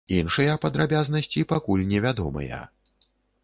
Іншыя 0.19 0.55
падрабязнасці 0.63 1.45
пакуль 1.53 1.87
не 1.95 2.03
вядомыя. 2.09 2.65